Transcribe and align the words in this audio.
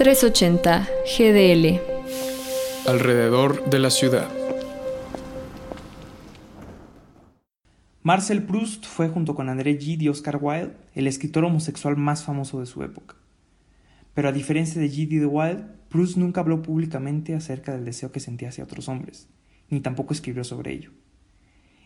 380 0.00 0.88
GDL. 1.04 1.78
Alrededor 2.88 3.68
de 3.68 3.78
la 3.78 3.90
ciudad. 3.90 4.30
Marcel 8.02 8.44
Proust 8.44 8.86
fue, 8.86 9.10
junto 9.10 9.34
con 9.34 9.50
André 9.50 9.76
Gide 9.76 10.04
y 10.04 10.08
Oscar 10.08 10.38
Wilde, 10.40 10.74
el 10.94 11.06
escritor 11.06 11.44
homosexual 11.44 11.98
más 11.98 12.24
famoso 12.24 12.60
de 12.60 12.64
su 12.64 12.82
época. 12.82 13.16
Pero 14.14 14.30
a 14.30 14.32
diferencia 14.32 14.80
de 14.80 14.88
Gide 14.88 15.16
y 15.16 15.18
de 15.18 15.26
Wilde, 15.26 15.66
Proust 15.90 16.16
nunca 16.16 16.40
habló 16.40 16.62
públicamente 16.62 17.34
acerca 17.34 17.72
del 17.72 17.84
deseo 17.84 18.10
que 18.10 18.20
sentía 18.20 18.48
hacia 18.48 18.64
otros 18.64 18.88
hombres, 18.88 19.28
ni 19.68 19.80
tampoco 19.80 20.14
escribió 20.14 20.44
sobre 20.44 20.72
ello. 20.72 20.92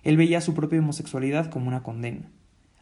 Él 0.04 0.16
veía 0.16 0.40
su 0.40 0.54
propia 0.54 0.78
homosexualidad 0.78 1.50
como 1.50 1.66
una 1.66 1.82
condena, 1.82 2.30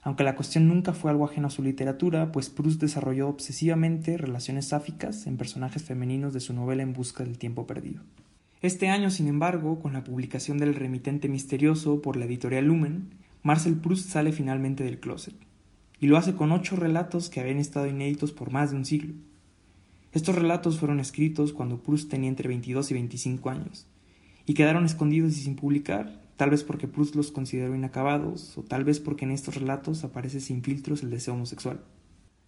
aunque 0.02 0.24
la 0.24 0.34
cuestión 0.34 0.66
nunca 0.66 0.92
fue 0.92 1.12
algo 1.12 1.24
ajeno 1.24 1.46
a 1.46 1.50
su 1.50 1.62
literatura, 1.62 2.32
pues 2.32 2.50
Proust 2.50 2.80
desarrolló 2.80 3.28
obsesivamente 3.28 4.18
relaciones 4.18 4.68
sáficas 4.68 5.28
en 5.28 5.36
personajes 5.36 5.84
femeninos 5.84 6.32
de 6.32 6.40
su 6.40 6.52
novela 6.52 6.82
En 6.82 6.92
busca 6.92 7.22
del 7.22 7.38
tiempo 7.38 7.68
perdido. 7.68 8.02
Este 8.62 8.88
año, 8.88 9.10
sin 9.10 9.28
embargo, 9.28 9.80
con 9.80 9.92
la 9.92 10.02
publicación 10.02 10.58
del 10.58 10.74
Remitente 10.74 11.28
Misterioso 11.28 12.02
por 12.02 12.16
la 12.16 12.24
editorial 12.24 12.66
Lumen, 12.66 13.10
Marcel 13.44 13.76
Proust 13.76 14.08
sale 14.08 14.32
finalmente 14.32 14.82
del 14.82 14.98
closet, 14.98 15.34
y 16.00 16.08
lo 16.08 16.16
hace 16.16 16.34
con 16.34 16.50
ocho 16.50 16.74
relatos 16.74 17.30
que 17.30 17.40
habían 17.40 17.58
estado 17.58 17.86
inéditos 17.86 18.32
por 18.32 18.50
más 18.50 18.72
de 18.72 18.76
un 18.76 18.84
siglo. 18.84 19.14
Estos 20.12 20.34
relatos 20.34 20.80
fueron 20.80 20.98
escritos 20.98 21.52
cuando 21.52 21.80
Proust 21.80 22.10
tenía 22.10 22.28
entre 22.28 22.48
22 22.48 22.90
y 22.90 22.94
25 22.94 23.50
años, 23.50 23.86
y 24.46 24.54
quedaron 24.54 24.84
escondidos 24.84 25.36
y 25.36 25.42
sin 25.42 25.54
publicar 25.54 26.21
tal 26.42 26.50
vez 26.50 26.64
porque 26.64 26.88
Proust 26.88 27.14
los 27.14 27.30
consideró 27.30 27.72
inacabados, 27.72 28.58
o 28.58 28.64
tal 28.64 28.82
vez 28.82 28.98
porque 28.98 29.24
en 29.24 29.30
estos 29.30 29.54
relatos 29.54 30.02
aparece 30.02 30.40
sin 30.40 30.64
filtros 30.64 31.04
el 31.04 31.10
deseo 31.10 31.34
homosexual. 31.34 31.84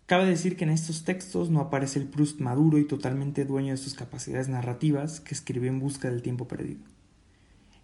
Cabe 0.06 0.26
decir 0.26 0.56
que 0.56 0.64
en 0.64 0.70
estos 0.70 1.04
textos 1.04 1.48
no 1.48 1.60
aparece 1.60 2.00
el 2.00 2.08
Proust 2.08 2.40
maduro 2.40 2.78
y 2.78 2.88
totalmente 2.88 3.44
dueño 3.44 3.70
de 3.70 3.76
sus 3.76 3.94
capacidades 3.94 4.48
narrativas 4.48 5.20
que 5.20 5.32
escribió 5.32 5.70
en 5.70 5.78
busca 5.78 6.10
del 6.10 6.22
tiempo 6.22 6.48
perdido. 6.48 6.80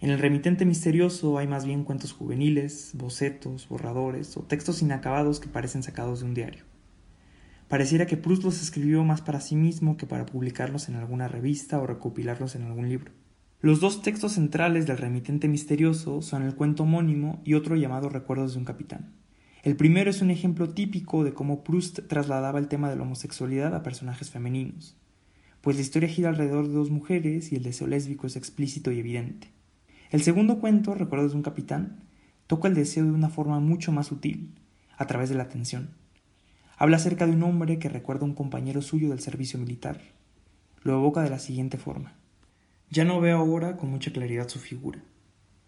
En 0.00 0.10
el 0.10 0.18
remitente 0.18 0.64
misterioso 0.64 1.38
hay 1.38 1.46
más 1.46 1.64
bien 1.64 1.84
cuentos 1.84 2.12
juveniles, 2.12 2.90
bocetos, 2.94 3.68
borradores 3.68 4.36
o 4.36 4.40
textos 4.40 4.82
inacabados 4.82 5.38
que 5.38 5.48
parecen 5.48 5.84
sacados 5.84 6.18
de 6.18 6.26
un 6.26 6.34
diario. 6.34 6.64
Pareciera 7.68 8.08
que 8.08 8.16
Proust 8.16 8.42
los 8.42 8.60
escribió 8.60 9.04
más 9.04 9.20
para 9.20 9.38
sí 9.38 9.54
mismo 9.54 9.96
que 9.96 10.08
para 10.08 10.26
publicarlos 10.26 10.88
en 10.88 10.96
alguna 10.96 11.28
revista 11.28 11.78
o 11.78 11.86
recopilarlos 11.86 12.56
en 12.56 12.64
algún 12.64 12.88
libro. 12.88 13.12
Los 13.62 13.80
dos 13.80 14.00
textos 14.00 14.32
centrales 14.32 14.86
del 14.86 14.96
remitente 14.96 15.46
misterioso 15.46 16.22
son 16.22 16.44
el 16.44 16.54
cuento 16.54 16.84
homónimo 16.84 17.42
y 17.44 17.52
otro 17.52 17.76
llamado 17.76 18.08
Recuerdos 18.08 18.54
de 18.54 18.58
un 18.58 18.64
capitán. 18.64 19.12
El 19.62 19.76
primero 19.76 20.08
es 20.08 20.22
un 20.22 20.30
ejemplo 20.30 20.70
típico 20.70 21.24
de 21.24 21.34
cómo 21.34 21.62
Proust 21.62 22.08
trasladaba 22.08 22.58
el 22.58 22.68
tema 22.68 22.88
de 22.88 22.96
la 22.96 23.02
homosexualidad 23.02 23.74
a 23.74 23.82
personajes 23.82 24.30
femeninos, 24.30 24.96
pues 25.60 25.76
la 25.76 25.82
historia 25.82 26.08
gira 26.08 26.30
alrededor 26.30 26.68
de 26.68 26.72
dos 26.72 26.88
mujeres 26.88 27.52
y 27.52 27.56
el 27.56 27.62
deseo 27.62 27.86
lésbico 27.86 28.26
es 28.26 28.36
explícito 28.36 28.92
y 28.92 28.98
evidente. 28.98 29.52
El 30.10 30.22
segundo 30.22 30.58
cuento, 30.58 30.94
Recuerdos 30.94 31.32
de 31.32 31.36
un 31.36 31.42
capitán, 31.42 32.04
toca 32.46 32.66
el 32.66 32.74
deseo 32.74 33.04
de 33.04 33.12
una 33.12 33.28
forma 33.28 33.60
mucho 33.60 33.92
más 33.92 34.06
sutil, 34.06 34.54
a 34.96 35.06
través 35.06 35.28
de 35.28 35.34
la 35.34 35.42
atención. 35.42 35.90
Habla 36.78 36.96
acerca 36.96 37.26
de 37.26 37.32
un 37.32 37.42
hombre 37.42 37.78
que 37.78 37.90
recuerda 37.90 38.22
a 38.22 38.28
un 38.28 38.34
compañero 38.34 38.80
suyo 38.80 39.10
del 39.10 39.20
servicio 39.20 39.58
militar. 39.58 40.00
Lo 40.82 40.94
evoca 40.94 41.20
de 41.20 41.28
la 41.28 41.38
siguiente 41.38 41.76
forma. 41.76 42.19
Ya 42.92 43.04
no 43.04 43.20
veo 43.20 43.38
ahora 43.38 43.76
con 43.76 43.88
mucha 43.88 44.12
claridad 44.12 44.48
su 44.48 44.58
figura, 44.58 44.98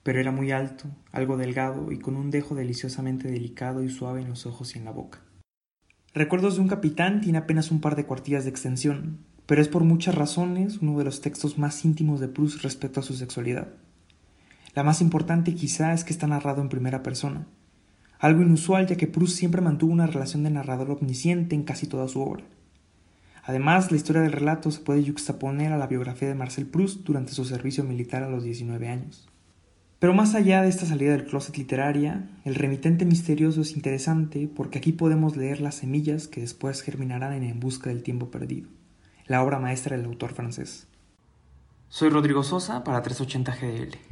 pero 0.03 0.19
era 0.19 0.33
muy 0.33 0.51
alto, 0.51 0.87
algo 1.13 1.37
delgado 1.37 1.93
y 1.93 2.01
con 2.01 2.17
un 2.17 2.33
dejo 2.33 2.57
deliciosamente 2.57 3.31
delicado 3.31 3.85
y 3.85 3.91
suave 3.91 4.23
en 4.23 4.29
los 4.29 4.45
ojos 4.45 4.75
y 4.75 4.81
en 4.81 4.87
la 4.87 4.91
boca. 4.91 5.21
Recuerdos 6.15 6.57
de 6.57 6.63
un 6.63 6.69
capitán 6.69 7.21
tiene 7.21 7.39
apenas 7.39 7.71
un 7.71 7.81
par 7.81 7.95
de 7.95 8.07
cuartillas 8.07 8.43
de 8.43 8.51
extensión, 8.51 9.21
pero 9.47 9.63
es 9.63 9.69
por 9.69 9.85
muchas 9.85 10.17
razones 10.17 10.79
uno 10.79 10.99
de 10.99 11.05
los 11.05 11.21
textos 11.21 11.59
más 11.59 11.85
íntimos 11.85 12.19
de 12.19 12.27
Proust 12.27 12.61
respecto 12.65 12.99
a 12.99 13.05
su 13.05 13.15
sexualidad. 13.15 13.69
La 14.75 14.83
más 14.83 15.01
importante 15.01 15.55
quizá 15.55 15.93
es 15.93 16.03
que 16.03 16.13
está 16.13 16.27
narrado 16.27 16.61
en 16.61 16.71
primera 16.71 17.05
persona, 17.05 17.47
algo 18.19 18.43
inusual 18.43 18.89
ya 18.89 18.97
que 18.97 19.07
Proust 19.07 19.37
siempre 19.37 19.61
mantuvo 19.61 19.93
una 19.93 20.09
relación 20.09 20.43
de 20.43 20.51
narrador 20.51 20.91
omnisciente 20.91 21.55
en 21.55 21.63
casi 21.63 21.87
toda 21.87 22.09
su 22.09 22.21
obra. 22.21 22.43
Además, 23.43 23.91
la 23.91 23.97
historia 23.97 24.23
del 24.23 24.33
relato 24.33 24.71
se 24.71 24.81
puede 24.81 25.03
yuxtaponer 25.03 25.73
a 25.73 25.77
la 25.77 25.89
biografía 25.89 26.29
de 26.29 26.35
Marcel 26.35 26.67
Proust 26.67 27.01
durante 27.01 27.33
su 27.33 27.45
servicio 27.45 27.83
militar 27.83 28.23
a 28.23 28.29
los 28.29 28.45
19 28.45 28.89
años. 28.89 29.29
Pero 29.99 30.15
más 30.15 30.35
allá 30.35 30.63
de 30.63 30.69
esta 30.69 30.87
salida 30.87 31.13
del 31.13 31.27
closet 31.27 31.57
literaria, 31.57 32.29
el 32.45 32.55
remitente 32.55 33.05
misterioso 33.05 33.61
es 33.61 33.77
interesante 33.77 34.49
porque 34.53 34.79
aquí 34.79 34.93
podemos 34.93 35.37
leer 35.37 35.61
las 35.61 35.77
semillas 35.77 36.29
que 36.29 36.41
después 36.41 36.83
germinarán 36.83 37.33
en 37.33 37.45
En 37.45 37.61
busca 37.61 37.91
del 37.91 38.03
tiempo 38.03 38.31
perdido, 38.31 38.69
la 39.27 39.43
obra 39.43 39.59
maestra 39.59 39.97
del 39.97 40.07
autor 40.07 40.33
francés. 40.33 40.89
Soy 41.89 42.11
Rodrigo 42.11 42.43
Sosa 42.43 42.83
para 42.85 43.03
380 43.03 43.57
GDL. 43.57 44.12